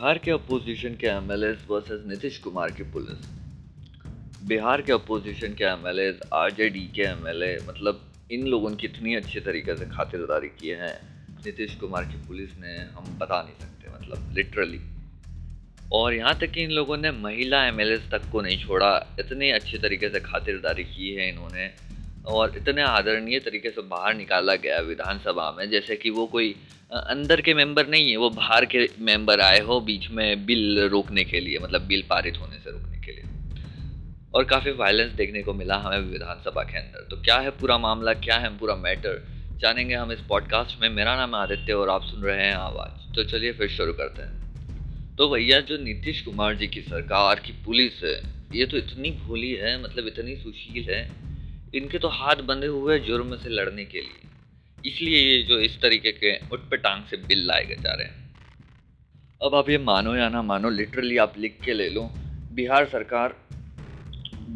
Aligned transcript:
बिहार 0.00 0.18
के 0.18 0.30
अपोजिशन 0.30 0.94
के 1.00 1.06
M 1.06 1.32
L 1.32 1.44
versus 1.68 2.04
Nitish 2.08 2.36
Kumar 2.38 2.70
की 2.72 2.82
पुलिस। 2.92 3.26
बिहार 4.48 4.82
के 4.82 4.92
अपोजिशन 4.92 5.54
के 5.54 5.64
M 5.64 5.86
L 5.88 5.98
R 6.34 6.50
J 6.50 6.68
D 6.68 6.84
के 6.96 7.02
एम 7.02 7.26
एल 7.28 7.42
ए 7.42 7.58
मतलब 7.66 8.00
इन 8.32 8.46
लोगों 8.46 8.70
की 8.72 8.86
इतनी 8.86 9.14
अच्छे 9.14 9.40
तरीके 9.40 9.76
से 9.76 9.86
खातिरदारी 9.86 10.48
किए 10.60 10.76
हैं। 10.76 10.94
नीतीश 11.44 11.74
कुमार 11.76 12.04
की 12.04 12.26
पुलिस 12.28 12.56
ने, 12.58 12.76
हम 12.76 13.18
बता 13.18 13.42
नहीं 13.42 13.54
सकते 13.60 13.92
मतलब 13.94 14.32
लिटरली 14.36 14.80
और 15.92 16.14
यहाँ 16.14 16.34
तक 16.40 16.50
कि 16.50 16.62
इन 16.62 16.70
लोगों 16.70 16.96
ने 16.96 17.10
महिला 17.20 17.64
एम 17.66 17.84
तक 18.10 18.30
को 18.32 18.40
नहीं 18.40 18.58
छोड़ा, 18.58 18.92
इतनी 19.20 19.50
अच्छी 19.50 19.78
तरीके 19.78 20.08
से 20.08 20.20
खातिरदारी 20.22 20.84
की 20.86 21.14
है 21.14 21.28
इन्होंने। 21.28 21.70
और 22.26 22.56
इतने 22.56 22.82
आदरणीय 22.82 23.38
तरीके 23.38 23.70
से 23.70 23.82
बाहर 23.82 24.14
निकाला 24.14 24.54
गया 24.54 24.78
विधानसभा 24.78 25.56
में, 25.58 25.70
जैसे 25.70 25.96
कि 25.96 26.10
वो 26.10 26.26
कोई 26.26 26.54
अंदर 26.92 27.40
के 27.40 27.54
मेंबर 27.54 27.86
नहीं 27.86 28.10
है, 28.10 28.16
वो 28.16 28.30
बाहर 28.30 28.64
के 28.64 28.88
मेंबर 28.98 29.40
आए 29.40 29.60
हो 29.60 29.80
बीच 29.80 30.10
में 30.10 30.46
बिल 30.46 30.80
रोकने 30.80 31.24
के 31.24 31.40
लिए 31.40 31.58
मतलब 31.58 31.82
बिल 31.82 32.02
पारित 32.10 32.36
होने 32.36 32.56
से 32.56 32.70
रोकने 32.70 32.98
के 32.98 33.12
लिए। 33.12 33.24
और 34.34 34.44
काफ़ी 34.44 34.72
वायलेंस 34.72 35.12
देखने 35.12 35.42
को 35.42 35.54
मिला 35.54 35.76
हमें 35.76 35.98
विधानसभा 35.98 36.62
के 36.62 36.78
अंदर। 36.78 37.06
तो 37.10 37.16
क्या 37.16 37.36
है 37.36 37.50
पूरा 37.50 37.78
मामला, 37.78 38.12
क्या 38.12 38.36
है 38.36 38.58
पूरा 38.58 38.74
मैटर 38.74 39.26
जानेंगे 39.56 39.94
हम 39.94 40.12
इस 40.12 40.20
पॉडकास्ट 40.28 40.82
में। 40.82 40.88
मेरा 40.88 41.16
नाम 41.16 41.34
आदित्य 41.34 41.72
और 41.72 41.90
आप 41.90 42.02
सुन 42.02 42.22
रहे 42.22 42.46
हैं 42.46 42.54
आवाज़। 42.54 43.14
तो 43.14 43.24
चलिए 43.24 43.52
फिर 43.52 43.68
शुरू 43.68 43.92
करते 43.92 44.22
हैं। 44.22 44.40
तो 45.16 45.28
भैया, 45.28 45.60
जो 45.60 45.78
नीतीश 45.78 46.20
कुमार 46.20 46.54
जी 46.54 46.66
की 46.66 46.80
सरकार 46.80 47.38
की 47.38 47.52
पुलिस 47.52 48.04
है, 48.04 48.22
ये 48.54 48.66
तो 48.66 48.76
इतनी 48.76 49.10
भोली 49.10 49.52
है 49.52 49.82
मतलब 49.82 50.06
इतनी 50.06 50.36
सुशील 50.36 50.94
है। 50.94 51.29
इनके 51.74 51.98
तो 51.98 52.08
हाथ 52.10 52.36
बंधे 52.44 52.66
हुए 52.68 52.98
जुर्म 53.00 53.36
से 53.36 53.48
लड़ने 53.50 53.84
के 53.84 54.00
लिए। 54.00 54.28
इसलिए 54.84 55.18
ये 55.20 55.42
जो 55.42 55.58
इस 55.60 55.80
तरीके 55.82 56.12
के 56.12 56.32
उठ 56.52 56.60
पे 56.60 56.76
टांग 56.78 57.04
से 57.04 57.16
बिल 57.18 57.46
लाए 57.46 57.64
गए 57.64 57.76
जा 57.76 57.92
रहे 57.92 58.06
हैं। 58.06 58.28
अब 59.42 59.54
आप 59.54 59.70
ये 59.70 59.78
मानो 59.80 60.14
या 60.16 60.28
ना 60.28 60.42
मानो 60.42 60.70
लिटरली 60.70 61.16
आप 61.18 61.38
लिख 61.38 61.58
के 61.64 61.72
ले 61.72 61.88
लो, 61.90 62.02
बिहार 62.52 62.86
सरकार 62.86 63.36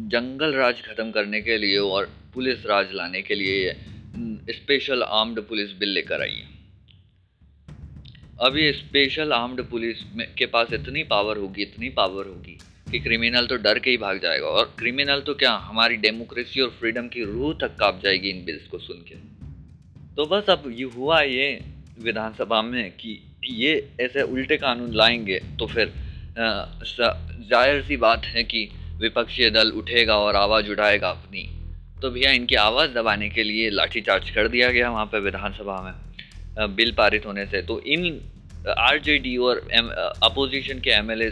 जंगल 0.09 0.53
राज 0.53 0.81
खत्म 0.81 1.11
करने 1.11 1.41
के 1.41 1.57
लिए 1.57 1.77
और 1.79 2.09
पुलिस 2.33 2.65
राज 2.65 2.91
लाने 2.93 3.21
के 3.21 3.35
लिए 3.35 3.73
स्पेशल 4.51 5.03
आर्म्ड 5.03 5.39
पुलिस 5.41 5.71
बिल 5.71 5.89
लेकर 5.89 6.21
आई 6.21 6.31
है। 6.31 6.53
अब 8.41 8.57
ये 8.57 8.71
स्पेशल 8.73 9.33
आर्म्ड 9.33 9.61
पुलिस 9.61 10.03
में, 10.15 10.27
के 10.35 10.45
पास 10.45 10.73
इतनी 10.73 11.03
पावर 11.05 11.37
होगी, 11.37 11.61
इतनी 11.61 11.89
पावर 11.91 12.27
होगी। 12.27 12.57
कि 12.95 12.99
क्रिमिनल 13.01 13.47
तो 13.47 13.55
डर 13.59 13.79
के 13.79 13.89
ही 13.89 13.97
भाग 13.97 14.19
जाएगा। 14.19 14.47
और 14.47 14.73
क्रिमिनल 14.79 15.21
तो 15.21 15.33
क्या, 15.35 15.51
हमारी 15.51 15.95
डेमोक्रेसी 15.97 16.61
और 16.61 16.69
फ्रीडम 16.79 17.07
की 17.07 17.23
रूह 17.25 17.53
तक 17.61 17.75
काप 17.79 17.99
जाएगी 18.03 18.29
इन 18.29 18.43
बिल्स 18.45 18.67
को 18.67 18.77
सुन 18.79 18.97
के। 19.07 19.15
तो 20.15 20.25
बस 20.27 20.49
अब 20.49 20.63
ये 20.71 20.83
हुआ 20.95 21.19
ये 21.21 21.47
विधानसभा 21.99 22.61
में 22.61 22.91
कि 22.91 23.19
ये 23.45 23.73
ऐसे 24.01 24.21
उल्टे 24.23 24.57
कानून 24.57 24.93
लाएँगे 24.93 25.39
तो 25.59 25.67
फिर 25.67 25.91
ज़ाहिर 26.37 27.81
सी 27.83 27.97
बात 27.97 28.25
है 28.25 28.43
कि 28.43 28.67
विपक्षी 28.99 29.49
दल 29.49 29.71
उठेगा 29.73 30.17
और 30.17 30.35
आवाज़ 30.35 30.69
उठाएगा 30.71 31.09
अपनी। 31.09 31.43
तो 32.01 32.11
भैया 32.11 32.31
इनकी 32.31 32.55
आवाज़ 32.57 32.91
दबाने 32.91 33.29
के 33.29 33.43
लिए 33.43 33.69
लाठीचार्ज 33.71 34.29
कर 34.29 34.47
दिया 34.47 34.71
गया 34.71 34.89
वहाँ 34.91 35.05
पर 35.05 35.19
विधानसभा 35.21 35.81
में 35.81 36.75
बिल 36.75 36.91
पारित 36.97 37.25
होने 37.25 37.45
से। 37.45 37.61
तो 37.61 37.79
इन 37.87 38.03
आरजेडी 38.69 39.35
और 39.37 39.57
अपोजिशन 40.23 40.79
के 40.79 40.89
एमएलए 40.89 41.29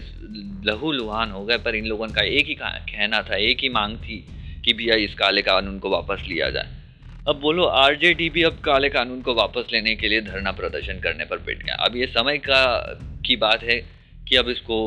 लहू 0.65 0.91
लुहान 0.91 1.31
हो 1.31 1.43
गए, 1.45 1.57
पर 1.57 1.75
इन 1.75 1.85
लोगों 1.85 2.07
का 2.07 2.21
एक 2.21 2.47
ही 2.47 2.55
कहना 2.55 3.21
था, 3.21 3.35
एक 3.35 3.57
ही 3.61 3.69
मांग 3.69 3.97
थी 3.97 4.17
कि 4.65 4.73
भैया 4.73 4.95
इस 4.97 5.13
काले 5.13 5.41
कानून 5.41 5.79
को 5.79 5.89
वापस 5.89 6.23
लिया 6.27 6.49
जाए। 6.49 6.81
अब 7.27 7.39
बोलो 7.41 7.63
आरजेडी 7.63 8.29
भी 8.29 8.43
अब 8.43 8.59
काले 8.59 8.89
कानून 8.89 9.22
को 9.22 9.33
वापस 9.33 9.67
लेने 9.73 9.95
के 9.95 10.07
लिए 10.07 10.22
धरना 10.22 10.51
प्रदर्शन 10.51 10.99
करने 10.99 11.25
पर 11.25 11.38
बैठ 11.39 11.63
गया। 11.63 11.75
अब 11.75 11.95
ये 11.95 12.07
समय 12.07 12.38
का, 12.38 12.61
की 13.25 13.35
बात 13.35 13.63
है 13.63 13.77
कि 14.27 14.35
अब 14.35 14.49
इसको 14.49 14.77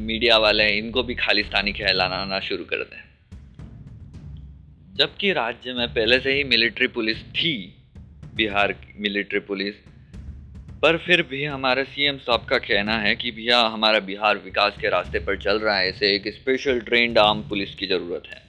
मीडिया 0.00 0.36
वाले 0.38 0.68
इनको 0.68 1.02
भी 1.02 1.14
खालिस्तानी 1.14 1.72
कहलाना 1.72 2.40
शुरू 2.40 2.64
कर 2.64 2.82
दें। 2.84 3.00
जबकि 4.96 5.32
राज्य 5.32 5.72
में 5.72 5.88
पहले 5.88 6.18
से 6.20 6.32
ही 6.32 6.44
मिलिट्री 6.44 6.86
पुलिस 6.88 7.22
थी, 7.32 7.54
बिहार 8.34 8.74
मिलिट्री 8.98 9.40
पुलिस 9.40 9.74
पर 10.82 10.96
फिर 10.96 11.20
भी 11.22 11.44
हमारे 11.44 11.82
सीएम 11.84 12.16
साहब 12.18 12.44
का 12.44 12.58
कहना 12.58 12.96
है 12.98 13.14
कि 13.16 13.30
भैया, 13.30 13.58
हमारा 13.64 13.98
बिहार 14.00 14.38
विकास 14.44 14.76
के 14.80 14.88
रास्ते 14.88 15.18
पर 15.18 15.36
चल 15.38 15.58
रहा 15.58 15.76
है, 15.76 15.88
इसे 15.88 16.08
एक 16.14 16.26
स्पेशल 16.34 16.80
ट्रेंड 16.80 17.18
आर्म 17.18 17.42
पुलिस 17.48 17.74
की 17.74 17.86
ज़रूरत 17.86 18.22
है। 18.28 18.40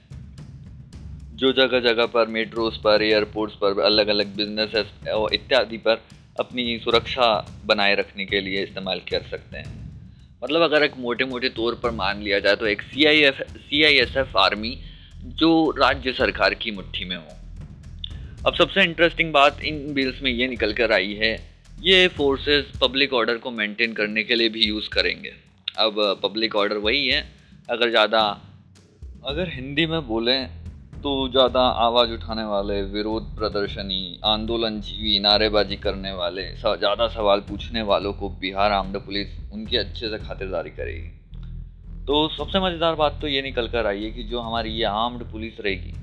जो 1.36 1.52
जगह 1.52 1.80
जगह 1.80 2.06
पर 2.06 2.26
मेट्रोस 2.28 2.80
पर 2.84 3.02
एयरपोर्ट्स 3.02 3.56
पर 3.56 3.80
अलग 3.82 4.08
अलग 4.08 4.34
बिजनेसेस 4.36 4.90
इत्यादि 5.32 5.78
पर 5.78 6.02
अपनी 6.40 6.78
सुरक्षा 6.78 7.30
बनाए 7.66 7.94
रखने 7.94 8.26
के 8.26 8.40
लिए 8.40 8.62
इस्तेमाल 8.62 9.00
कर 9.10 9.28
सकते 9.30 9.58
हैं। 9.58 9.72
मतलब 10.44 10.62
अगर 10.62 10.84
एक 10.84 10.98
मोटे 10.98 11.24
मोटे 11.26 11.48
तौर 11.52 11.80
पर 11.82 11.90
मान 11.92 12.22
लिया 12.22 12.38
जाए 12.40 12.56
तो 12.56 12.66
एक 12.66 12.82
C 12.82 13.04
I 13.04 13.22
F 13.22 13.42
C 13.42 13.84
I 13.84 13.94
S 14.00 14.16
F 14.16 14.36
army 14.40 14.76
जो 15.38 15.54
राज्य 15.78 16.12
सरकार 16.12 16.54
की 16.56 16.70
मुट्ठी 16.72 17.04
में 17.04 17.16
हो। 17.16 18.46
अब 18.46 18.54
सबसे 18.54 18.84
इंटरेस्टिंग 18.84 19.32
बात 19.32 19.64
इन 19.64 19.82
बिल्स 19.94 20.22
में 20.22 20.30
ये 20.32 20.48
निकल 20.48 20.72
कर 20.72 20.92
आई 20.92 21.14
है 21.14 21.53
ये 21.84 22.06
फोर्सेस 22.08 22.66
पब्लिक 22.80 23.12
ऑर्डर 23.12 23.38
को 23.38 23.50
मेंटेन 23.50 23.92
करने 23.92 24.22
के 24.24 24.34
लिए 24.34 24.48
भी 24.48 24.62
यूज़ 24.64 24.88
करेंगे। 24.90 25.30
अब 25.78 25.96
पब्लिक 26.22 26.54
ऑर्डर 26.56 26.76
वही 26.76 27.06
है, 27.08 27.20
अगर 27.68 27.90
ज़्यादा, 27.90 28.20
अगर 29.22 29.48
हिंदी 29.48 29.84
में 29.86 30.06
बोलें 30.08 30.46
तो 31.04 31.12
ज़्यादा 31.28 31.60
आवाज़ 31.60 32.12
उठाने 32.12 32.44
वाले, 32.44 32.80
विरोध 32.84 33.24
प्रदर्शनी 33.36 34.20
आंदोलन 34.24 34.80
जीवी 34.80 35.18
नारेबाजी 35.20 35.76
करने 35.78 36.12
वाले 36.14 36.46
ज़्यादा 36.54 37.08
सवाल 37.10 37.40
पूछने 37.48 37.82
वालों 37.82 38.12
को 38.14 38.28
बिहार 38.40 38.72
आर्म्ड 38.72 38.96
पुलिस 39.00 39.36
उनकी 39.52 39.76
अच्छे 39.76 40.10
से 40.10 40.18
खातिरदारी 40.18 40.70
करेगी। 40.70 41.08
तो 42.08 42.28
सबसे 42.30 42.60
मज़ेदार 42.60 42.94
बात 42.94 43.18
तो 43.20 43.28
ये 43.28 43.42
निकल 43.42 43.68
कर 43.68 43.86
आई 43.86 44.02
है 44.04 44.10
कि 44.10 44.22
जो 44.24 44.40
हमारी 44.40 44.70
ये 44.70 44.84
आर्म्ड 44.94 45.30
पुलिस 45.32 45.60
रहेगी 45.60 45.94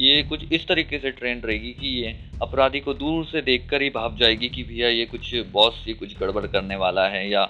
ये 0.00 0.22
कुछ 0.22 0.52
इस 0.52 0.66
तरीके 0.66 0.98
से 0.98 1.10
ट्रेंड 1.10 1.44
रहेगी 1.46 1.72
कि 1.72 1.88
ये 1.98 2.14
अपराधी 2.42 2.80
को 2.80 2.94
दूर 2.94 3.24
से 3.24 3.42
देखकर 3.42 3.82
ही 3.82 3.90
भाप 3.90 4.16
जाएगी 4.18 4.48
कि 4.48 4.62
भैया 4.62 4.88
ये 4.88 5.04
कुछ 5.06 5.34
बॉस 5.52 5.84
ये 5.88 5.94
कुछ 5.94 6.18
गड़बड़ 6.18 6.46
करने 6.46 6.76
वाला 6.76 7.06
है 7.08 7.28
या 7.30 7.44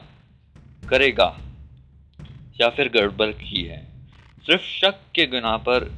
करेगा, 0.88 1.28
या 2.60 2.69
फिर 2.69 2.88
गड़बड़ 2.88 3.31
की 3.32 3.62
है। 3.62 3.82
सिर्फ़ 4.47 4.62
शक 4.62 5.00
के 5.15 5.27
गुना 5.27 5.56
पर 5.56 5.91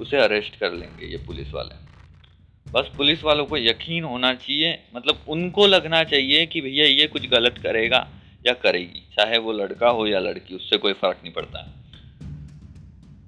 उसे 0.00 0.16
अरेस्ट 0.16 0.56
कर 0.56 0.72
लेंगे 0.72 1.06
ये 1.06 1.16
पुलिस 1.16 1.52
वाले। 1.54 1.80
बस 2.66 2.90
पुलिस 2.96 3.24
वालों 3.24 3.44
को 3.46 3.56
यकीन 3.56 4.04
होना 4.04 4.32
चाहिए 4.34 4.78
मतलब 4.96 5.24
उनको 5.28 5.66
लगना 5.66 6.02
चाहिए 6.04 6.46
कि 6.46 6.60
भैया 6.60 6.86
ये 6.86 7.06
कुछ 7.06 7.28
गलत 7.28 7.58
करेगा 7.58 8.06
या 8.46 8.52
करेगी, 8.52 9.06
चाहे 9.16 9.38
वो 9.38 9.52
लड़का 9.52 9.88
हो 9.88 10.06
या 10.06 10.18
लड़की, 10.20 10.54
उससे 10.54 10.76
कोई 10.76 10.92
फ़र्क 10.92 11.20
नहीं 11.22 11.32
पड़ता। 11.32 11.60
है 11.60 11.81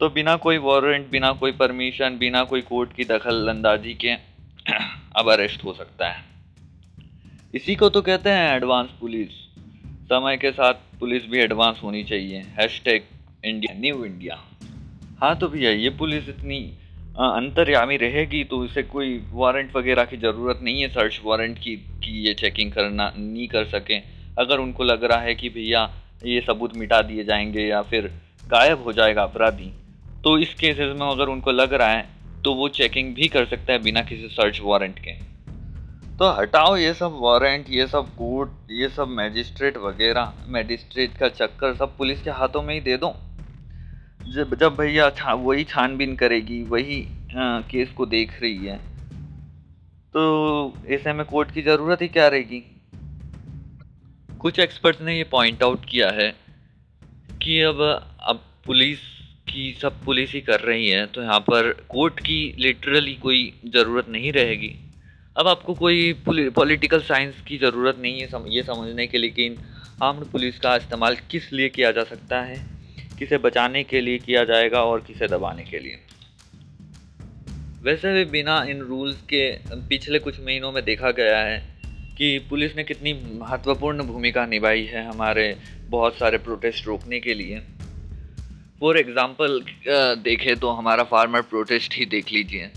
तो 0.00 0.09
बिना 0.10 0.34
कोई 0.37 0.59
वारंट 0.59 1.10
बिना 1.10 1.31
कोई 1.32 1.53
परमिशन 1.53 2.16
बिना 2.19 2.43
कोई 2.44 2.60
कोर्ट 2.62 2.93
की 2.93 3.05
दखल 3.05 3.49
अंदाजी 3.49 3.93
के 3.94 4.12
अब 5.16 5.31
अरेस्ट 5.32 5.65
हो 5.65 5.72
सकता 5.75 6.09
है। 6.09 6.22
इसी 7.55 7.75
को 7.75 7.88
तो 7.88 8.03
कहते 8.03 8.31
हैं 8.31 8.54
एडवांस 8.56 8.88
पुलिस 9.00 9.28
समय 10.04 10.37
के 10.37 10.50
साथ 10.53 10.75
पुलिस 11.00 11.27
भी 11.31 11.38
एडवांस 11.41 11.81
होनी 11.83 12.03
चाहिए। 12.04 12.41
Hash 12.59 12.81
tag 12.84 13.03
India 13.44 13.78
new 13.81 14.04
India 14.04 14.38
हाँ 15.21 15.34
तो 15.38 15.49
भैया, 15.49 15.71
ये 15.71 15.91
पुलिस 15.91 16.28
इतनी 16.28 16.59
अंतर्यामी 17.19 17.97
रहेगी 17.97 18.43
तो 18.44 18.65
इसे 18.65 18.83
कोई 18.83 19.16
वारंट 19.33 19.77
वगैरह 19.77 20.04
की 20.04 20.16
ज़रूरत 20.16 20.60
नहीं 20.62 20.83
है। 20.83 20.88
सर्च 20.88 21.21
वारंट 21.25 21.59
की, 21.59 21.77
कि 21.77 22.27
ये 22.27 22.34
चेकिंग 22.34 22.72
करना, 22.72 23.12
नहीं 23.16 23.47
कर 23.49 23.65
सकें। 23.69 24.03
अगर 24.38 24.59
उनको 24.59 24.84
लग 24.84 25.04
रहा 25.04 25.21
है 25.21 25.34
कि 25.34 25.49
भैया 25.49 25.89
ये 26.24 26.41
सबूत 26.41 26.77
मिटा 26.77 27.01
दिए 27.03 27.24
जाएँगे 27.24 27.66
या 27.66 27.83
फिर 27.84 28.10
गायब 28.48 28.83
हो 28.83 28.92
जाएगा 28.92 29.22
अपराधी 29.22 29.72
तो 30.24 30.36
इस 30.38 30.54
केसेस 30.54 30.97
में 30.98 31.06
अगर 31.06 31.28
उनको 31.28 31.53
लग 31.53 31.72
रहा 31.74 31.88
है 31.88 32.06
तो 32.44 32.54
वो 32.54 32.68
चेकिंग 32.68 33.15
भी 33.15 33.28
कर 33.28 33.47
सकता 33.47 33.72
है 33.72 33.78
बिना 33.78 34.03
किसी 34.03 34.28
सर्च 34.28 34.60
वारंट 34.62 34.98
के। 34.98 35.12
तो 36.18 36.30
हटाओ 36.32 36.76
ये 36.76 36.92
सब 36.94 37.18
वारंट 37.21 37.66
ये 37.71 37.86
सब 37.86 38.09
कोर्ट 38.16 38.71
ये 38.71 38.88
सब 38.88 39.09
मैजिस्ट्रेट 39.10 39.76
वगैरह 39.76 40.32
मैजिस्ट्रेट 40.48 41.16
का 41.18 41.28
चक्कर 41.30 41.74
सब 41.76 41.97
पुलिस 41.97 42.22
के 42.22 42.30
हाथों 42.30 42.62
में 42.62 42.74
ही 42.74 42.80
दे 42.80 42.97
दो। 42.97 43.15
जब 44.34 44.54
जब 44.60 44.76
भैया 44.76 45.09
छा 45.10 45.32
वही 45.34 45.65
छानबीन 45.65 46.15
करेगी 46.16 46.62
वही 46.65 47.00
आ, 47.36 47.60
केस 47.60 47.91
को 47.91 48.06
देख 48.06 48.41
रही 48.42 48.66
है 48.66 48.76
तो 50.15 50.74
ऐसे 50.88 51.12
में 51.12 51.24
कोर्ट 51.26 51.50
की 51.50 51.62
ज़रूरत 51.62 52.03
ही 52.03 52.09
क्या 52.09 52.28
रहेगी? 52.28 52.62
कुछ 54.41 54.59
एक्सपर्ट्स 54.59 55.00
ने 55.03 55.16
ये 55.16 55.24
पॉइंट 55.30 55.62
आउट 55.62 55.84
किया 55.84 56.10
है 56.12 56.30
कि 57.42 57.60
अब 57.62 57.82
अब 58.21 58.41
पुलिस 58.66 58.98
कि 59.54 59.74
सब 59.80 60.03
पुलिस 60.04 60.33
ही 60.33 60.41
कर 60.41 60.60
रही 60.60 60.89
है 60.89 61.04
तो 61.06 61.22
यहाँ 61.22 61.41
पर 61.41 61.71
कोर्ट 61.89 62.21
की 62.21 62.39
लिटरली 62.59 63.15
कोई 63.22 63.42
ज़रूरत 63.66 64.09
नहीं 64.09 64.33
रहेगी। 64.33 64.74
अब 65.36 65.48
आपको 65.48 65.74
कोई 65.74 66.12
पॉलिटिकल 66.24 67.01
साइंस 67.03 67.41
की 67.41 67.59
ज़रूरत 67.59 67.98
नहीं 67.98 68.21
है 68.21 68.27
सम, 68.28 68.45
ये 68.48 68.62
समझने 68.62 69.06
के 69.06 69.18
लिए 69.18 69.30
कि 69.30 69.56
आर्म्ड 70.03 70.24
पुलिस 70.24 70.59
का 70.59 70.74
इस्तेमाल 70.77 71.16
किस 71.30 71.53
लिए 71.53 71.68
किया 71.68 71.91
जा 71.91 72.04
सकता 72.04 72.41
है 72.42 72.56
किसे 73.18 73.39
बचाने 73.39 73.83
के 73.84 74.01
लिए 74.01 74.18
किया 74.18 74.45
जाएगा 74.45 74.83
और 74.83 75.01
किसे 75.01 75.27
दबाने 75.28 75.65
के 75.65 75.78
लिए। 75.78 76.00
वैसे 77.83 78.12
भी 78.15 78.24
बिना 78.30 78.62
इन 78.71 78.80
रूल्स 78.80 79.21
के 79.33 79.50
पिछले 79.89 80.18
कुछ 80.18 80.41
महीनों 80.41 80.72
में 80.72 80.84
देखा 80.84 81.10
गया 81.12 81.39
है 81.39 81.59
कि 82.18 82.39
पुलिस 82.50 82.77
ने 82.77 82.84
कितनी 82.84 83.12
महत्वपूर्ण 83.41 84.03
भूमिका 84.03 84.47
निभाई 84.47 84.84
है 84.84 85.07
हमारे 85.07 85.47
बहुत 85.89 86.18
सारे 86.18 86.39
प्रोटेस्ट 86.39 86.86
रोकने 86.86 87.21
के 87.21 87.34
लिए। 87.34 87.62
फॉर 88.80 88.98
एग्ज़ाम्पल 88.98 89.60
देखें 90.22 90.56
तो 90.56 90.71
हमारा 90.71 91.04
फार्मर 91.04 91.42
प्रोटेस्ट 91.44 91.94
ही 91.97 92.04
देख 92.06 92.32
लीजिए। 92.32 92.71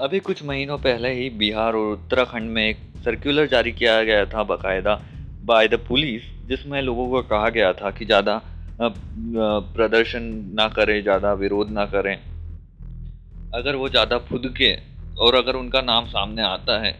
अभी 0.00 0.18
कुछ 0.20 0.42
महीनों 0.44 0.78
पहले 0.78 1.12
ही 1.12 1.28
बिहार 1.38 1.74
और 1.74 1.92
उत्तराखंड 1.92 2.50
में 2.50 2.62
एक 2.64 2.76
सर्कुलर 3.04 3.46
जारी 3.48 3.72
किया 3.72 4.02
गया 4.04 4.24
था 4.26 4.42
बाकायदा 4.44 4.94
बाय 5.44 5.68
द 5.68 5.78
पुलिस 5.88 6.22
जिसमें 6.48 6.80
लोगों 6.82 7.08
को 7.10 7.22
कहा 7.24 7.48
गया 7.50 7.72
था 7.72 7.90
कि 7.90 8.04
ज़्यादा 8.04 8.40
प्रदर्शन 8.80 10.22
ना 10.54 10.68
करें, 10.68 11.02
ज़्यादा 11.02 11.32
विरोध 11.34 11.70
ना 11.70 11.84
करें। 11.86 12.16
अगर 13.54 13.76
वो 13.76 13.88
ज़्यादा 13.88 14.18
खुद 14.20 14.52
के 14.58 14.72
और 15.18 15.34
अगर 15.34 15.56
उनका 15.56 15.80
नाम 15.82 16.06
सामने 16.08 16.42
आता 16.44 16.78
है 16.82 16.92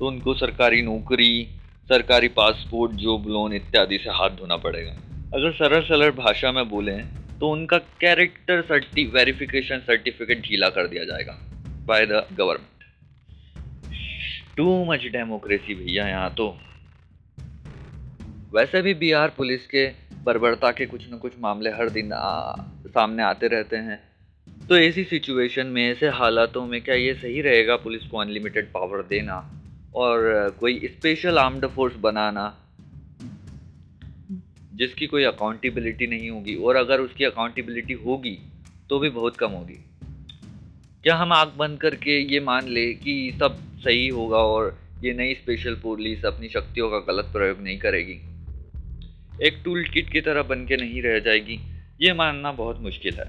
तो 0.00 0.06
उनको 0.06 0.34
सरकारी 0.36 0.82
नौकरी, 0.82 1.46
सरकारी 1.90 2.28
पासपोर्ट 2.30 2.92
जॉब 2.98 3.28
लोन 3.28 3.52
इत्यादि 3.54 3.98
से 3.98 4.10
हाथ 4.12 4.30
धोना 4.38 4.56
पड़ेगा। 4.58 4.96
अगर 5.34 5.52
सरल 5.52 5.80
सरल 5.80 6.10
भाषा 6.10 6.50
में 6.52 6.68
बोलें 6.68 7.04
तो 7.38 7.48
उनका 7.50 7.78
कैरेक्टर 8.00 8.62
सर्टि 8.62 9.04
वेरिफिकेशन 9.04 9.78
सर्टिफिकेट 9.78 10.40
ढीला 10.40 10.68
कर 10.68 10.86
दिया 10.86 11.04
जाएगा 11.04 11.36
by 11.86 12.06
the 12.06 12.22
government 12.32 12.84
too 14.56 14.84
much 14.84 15.04
democracy 15.12 15.74
भैया 15.74 16.06
यहाँ 16.08 16.30
तो। 16.34 16.48
वैसे 18.54 18.82
भी 18.82 18.94
बिहार 18.94 19.32
पुलिस 19.36 19.66
के 19.66 19.86
बर्बरता 20.24 20.70
के 20.70 20.86
कुछ 20.86 21.02
न 21.12 21.18
कुछ 21.18 21.32
मामले 21.40 21.70
हर 21.70 21.90
दिन 21.90 22.12
आ, 22.12 22.54
सामने 22.88 23.22
आते 23.22 23.48
रहते 23.48 23.76
हैं। 23.76 24.00
तो 24.68 24.76
ऐसी 24.78 25.04
सिचुएशन 25.04 25.66
में 25.66 25.82
ऐसे 25.90 26.08
हालातों 26.08 26.66
में 26.66 26.80
क्या 26.80 26.94
ये 26.94 27.14
सही 27.14 27.40
रहेगा 27.42 27.76
पुलिस 27.76 28.02
को 28.02 28.18
अनलिमिटेड 28.18 28.72
पावर 28.72 29.02
देना 29.02 29.36
और 29.94 30.56
कोई 30.60 30.88
स्पेशल 30.88 31.38
आर्म्ड 31.38 31.66
फोर्स 31.66 31.96
बनाना? 32.00 32.44
जिसकी 34.80 35.06
कोई 35.06 35.24
अकाउंटेबिलिटी 35.24 36.06
नहीं 36.06 36.30
होगी, 36.30 36.54
और 36.54 36.76
अगर 36.76 37.00
उसकी 37.00 37.24
अकाउंटेबिलिटी 37.24 37.92
होगी 37.92 38.38
तो 38.90 38.98
भी 38.98 39.08
बहुत 39.08 39.36
कम 39.36 39.50
होगी। 39.50 39.78
क्या 41.02 41.16
हम 41.16 41.32
आग 41.32 41.52
बंद 41.56 41.80
करके 41.80 42.18
ये 42.34 42.40
मान 42.40 42.68
ले 42.68 42.94
कि 42.94 43.36
सब 43.40 43.58
सही 43.78 44.08
होगा 44.08 44.36
और 44.36 44.78
ये 45.04 45.12
नई 45.14 45.34
स्पेशल 45.34 45.74
पुलिस 45.74 46.24
अपनी 46.24 46.48
शक्तियों 46.48 46.90
का 46.90 46.98
गलत 47.12 47.24
प्रयोग 47.24 47.62
नहीं 47.62 47.78
करेगी? 47.78 48.18
एक 49.46 49.60
टूल 49.64 49.84
किट 49.84 50.10
की 50.12 50.20
तरह 50.20 50.42
बन 50.42 50.66
के 50.66 50.76
नहीं 50.76 51.02
रह 51.02 51.18
जाएगी। 51.18 51.58
ये 52.00 52.12
मानना 52.12 52.52
बहुत 52.52 52.80
मुश्किल 52.80 53.14
है। 53.14 53.28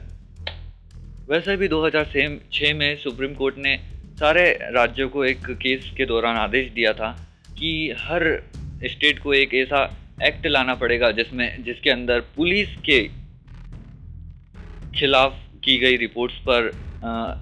वैसे 1.30 1.56
भी 1.58 1.68
2006 1.68 2.74
में 2.74 2.96
सुप्रीम 2.98 3.34
कोर्ट 3.34 3.56
ने 3.58 3.78
सारे 4.20 4.52
राज्यों 4.52 5.10
को 5.10 5.26
एक 5.26 5.50
केस 5.52 5.92
के 5.98 6.06
दौरान 6.06 6.36
आदेश 6.36 6.72
दिया 6.72 6.94
था 6.94 7.12
कि 7.60 7.96
हर 8.00 8.44
स्टेट 8.86 9.20
को 9.20 9.34
एक 9.34 9.54
ऐसा 9.54 10.01
एक्ट 10.20 10.46
लाना 10.48 10.76
पड़ेगा 10.76 11.12
जिसमें, 11.12 11.64
जिसके 11.64 11.90
अंदर 11.90 12.20
पुलिस 12.36 12.76
के 12.86 13.00
खिलाफ 15.00 15.40
की 15.64 15.78
गई 15.78 15.98
रिपोर्ट्स 15.98 16.38
पर 16.40 16.72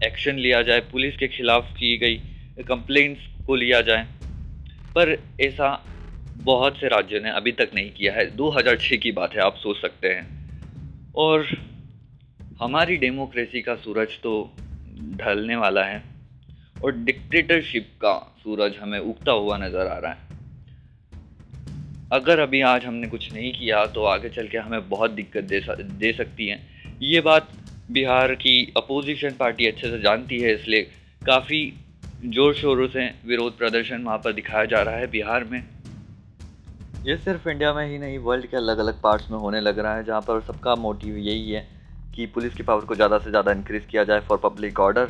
एक्शन 0.05 0.35
लिया 0.35 0.61
जाए, 0.61 0.79
पुलिस 0.81 1.17
के 1.17 1.27
खिलाफ 1.27 1.71
की 1.73 1.97
गई 1.97 2.15
कंप्लेंट्स 2.63 3.21
को 3.47 3.55
लिया 3.55 3.81
जाए। 3.81 4.03
पर 4.95 5.15
ऐसा 5.41 5.69
बहुत 6.43 6.77
से 6.77 6.87
राज्यों 6.87 7.21
ने 7.21 7.29
अभी 7.29 7.51
तक 7.51 7.71
नहीं 7.75 7.91
किया 7.91 8.13
है। 8.13 8.25
2006 8.35 8.97
की 8.97 9.11
बात 9.11 9.33
है, 9.33 9.41
आप 9.41 9.55
सोच 9.55 9.77
सकते 9.77 10.07
हैं। 10.07 11.13
और 11.15 11.45
हमारी 12.61 12.97
डेमोक्रेसी 12.97 13.61
का 13.61 13.75
सूरज 13.75 14.19
तो 14.23 14.33
ढलने 15.15 15.55
वाला 15.55 15.83
है 15.83 16.01
और 16.83 16.95
डिक्टेटरशिप 16.95 17.87
का 18.01 18.13
सूरज 18.43 18.75
हमें 18.77 18.99
उगता 18.99 19.31
हुआ 19.31 19.57
नज़र 19.57 19.87
आ 19.87 19.97
रहा 19.97 20.11
है। 20.11 20.28
अगर 22.11 22.39
अभी 22.39 22.61
आज 22.63 22.85
हमने 22.85 23.07
कुछ 23.07 23.31
नहीं 23.33 23.51
किया 23.53 23.85
तो 23.87 24.03
आगे 24.05 24.29
चल 24.29 24.47
के 24.47 24.57
हमें 24.57 24.87
बहुत 24.89 25.11
दिक्कत 25.11 25.43
दे 25.45 25.59
दे 25.71 26.11
सकती 26.13 26.47
हैं। 26.47 26.59
ये 27.01 27.21
बात 27.21 27.49
बिहार 27.89 28.33
की 28.35 28.73
अपोजिशन 28.77 29.35
पार्टी 29.39 29.67
अच्छे 29.67 29.89
से 29.89 29.99
जानती 30.01 30.39
है, 30.39 30.53
इसलिए 30.53 30.81
काफ़ी 31.25 31.61
ज़ोर 32.21 32.53
शोरों 32.55 32.87
से 32.87 33.05
विरोध 33.25 33.57
प्रदर्शन 33.57 34.03
वहाँ 34.03 34.17
पर 34.19 34.33
दिखाया 34.33 34.65
जा 34.65 34.81
रहा 34.81 34.95
है 34.95 35.07
बिहार 35.09 35.43
में। 35.43 35.61
ये 37.05 37.15
सिर्फ़ 37.17 37.47
इंडिया 37.49 37.73
में 37.73 37.85
ही 37.87 37.97
नहीं, 37.99 38.17
वर्ल्ड 38.19 38.45
के 38.45 38.57
अलग 38.57 38.77
अलग 38.79 38.99
पार्ट्स 39.01 39.31
में 39.31 39.37
होने 39.39 39.59
लग 39.61 39.79
रहा 39.79 39.95
है, 39.95 40.03
जहाँ 40.03 40.21
पर 40.21 40.41
सबका 40.41 40.75
मोटिव 40.77 41.17
यही 41.17 41.51
है 41.51 41.67
कि 42.13 42.25
पुलिस 42.27 42.53
की 42.53 42.63
पावर 42.63 42.85
को 42.85 42.95
ज़्यादा 42.95 43.17
से 43.19 43.29
ज़्यादा 43.29 43.51
इंक्रीज़ 43.51 43.83
किया 43.85 44.03
जाए 44.03 44.19
फॉर 44.27 44.37
पब्लिक 44.43 44.79
ऑर्डर 44.79 45.09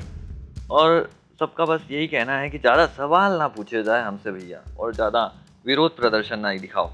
और 0.69 1.09
सबका 1.39 1.65
बस 1.65 1.87
यही 1.91 2.07
कहना 2.07 2.37
है 2.39 2.49
कि 2.49 2.57
ज़्यादा 2.59 2.85
सवाल 2.95 3.37
ना 3.39 3.47
पूछे 3.49 3.83
जाए 3.83 4.03
हमसे 4.03 4.31
भैया, 4.31 4.61
और 4.77 4.93
ज़्यादा 4.95 5.23
विरोध 5.65 5.95
प्रदर्शन 5.97 6.39
नहीं 6.39 6.59
दिखाओ। 6.59 6.91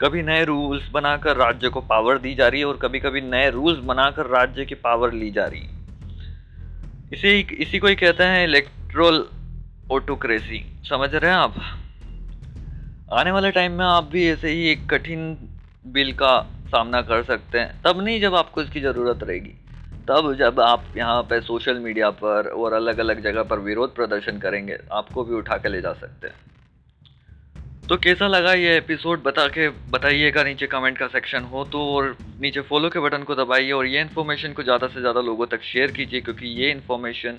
कभी 0.00 0.22
नए 0.22 0.44
रूल्स 0.44 0.88
बनाकर 0.90 1.36
राज्य 1.36 1.68
को 1.68 1.80
पावर 1.80 2.18
दी 2.18 2.34
जा 2.34 2.48
रही 2.48 2.60
है 2.60 2.66
और 2.66 2.76
कभी 2.76 3.00
कभी 3.00 3.20
नए 3.20 3.50
रूल्स 3.50 3.78
बनाकर 3.78 4.26
राज्य 4.26 4.64
की 4.64 4.74
पावर 4.74 5.12
ली 5.12 5.30
जा 5.30 5.44
रही 5.44 5.60
है। 5.60 5.70
इसी 7.12 7.54
इसी 7.54 7.78
को 7.78 7.86
ही 7.86 7.94
कहते 7.94 8.24
हैं 8.24 8.44
इलेक्ट्रोल 8.44 9.28
ऑटोक्रेसी 9.92 10.64
समझ 10.84 11.14
रहे 11.14 11.30
हैं 11.30 11.38
आप? 11.38 11.54
आने 13.12 13.30
वाले 13.30 13.50
टाइम 13.50 13.72
में 13.72 13.84
आप 13.84 14.04
भी 14.04 14.28
ऐसे 14.28 14.48
ही 14.48 14.68
एक 14.68 14.90
कठिन 14.90 15.36
बिल 15.86 16.12
का 16.12 16.46
सामना 16.68 17.02
कर 17.02 17.22
सकते 17.22 17.58
हैं। 17.58 17.82
तब 17.82 18.00
नहीं 18.00 18.20
जब 18.20 18.34
आपको 18.34 18.62
इसकी 18.62 18.80
ज़रूरत 18.80 19.18
रहेगी। 19.22 19.65
तब 20.08 20.34
जब 20.38 20.60
आप 20.60 20.84
यहाँ 20.96 21.22
पे 21.22 21.40
सोशल 21.42 21.78
मीडिया 21.80 22.10
पर 22.16 22.48
और 22.48 22.72
अलग 22.72 22.98
अलग 22.98 23.22
जगह 23.22 23.42
पर 23.44 23.58
विरोध 23.60 23.94
प्रदर्शन 23.94 24.38
करेंगे, 24.38 24.78
आपको 24.92 25.24
भी 25.24 25.34
उठा 25.34 25.56
के 25.56 25.68
ले 25.68 25.80
जा 25.80 25.92
सकते 25.94 26.26
हैं। 26.26 26.44
तो 27.88 27.96
कैसा 27.98 28.26
लगा 28.28 28.52
ये 28.54 28.76
एपिसोड 28.76 29.22
बता 29.22 29.46
के, 29.48 29.68
बताइएगा 29.68 30.42
नीचे 30.44 30.66
कमेंट 30.66 30.98
का 30.98 31.06
सेक्शन 31.08 31.42
हो 31.44 31.64
तो 31.64 31.80
और 31.88 32.16
नीचे 32.40 32.60
फॉलो 32.62 32.88
के 32.90 33.00
बटन 33.00 33.22
को 33.22 33.34
दबाइए 33.34 33.70
और 33.72 33.86
ये 33.86 34.00
इन्फॉर्मेशन 34.00 34.52
को 34.52 34.62
ज़्यादा 34.62 34.86
से 34.88 35.00
ज़्यादा 35.00 35.20
लोगों 35.22 35.46
तक 35.46 35.62
शेयर 35.64 35.90
कीजिए 35.92 36.20
क्योंकि 36.20 36.46
ये 36.60 36.70
इन्फॉर्मेशन 36.70 37.38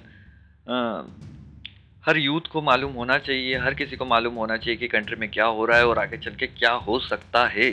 हर 2.04 2.18
यूथ 2.18 2.48
को 2.52 2.62
मालूम 2.62 2.92
होना 2.94 3.18
चाहिए, 3.19 3.58
हर 3.58 3.74
किसी 3.74 3.96
को 3.96 4.06
मालूम 4.06 4.36
होना 4.36 4.58
चाहिए 4.58 4.78
कि 4.78 4.88
कंट्री 4.88 5.16
में 5.16 5.30
क्या 5.30 5.46
हो 5.48 5.66
रहा 5.66 5.78
है 5.78 5.88
और 5.88 6.00
आगे 6.00 6.18
चल 6.18 6.36
के 6.36 6.48
क्या 6.50 6.72
हो 6.72 7.00
सकता 7.02 7.45
है। 7.47 7.69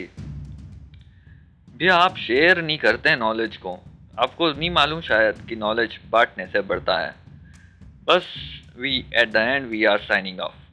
भैया, 1.69 1.95
आप 1.95 2.17
शेयर 2.17 2.61
नहीं 2.61 2.77
करते 2.77 3.15
नॉलेज 3.17 3.57
को। 3.57 3.77
आपको 4.19 4.51
नहीं 4.51 4.69
मालूम 4.69 5.01
शायद 5.01 5.35
कि 5.49 5.55
नॉलेज 5.55 5.99
बांटने 6.11 6.45
से 6.47 6.61
बढ़ता 6.61 6.97
है। 6.97 7.15
बस 8.07 8.27
we 8.77 9.05
at 9.13 9.31
the 9.31 9.35
end 9.35 9.67
we 9.67 9.83
are 9.85 9.99
signing 9.99 10.39
off 10.39 10.64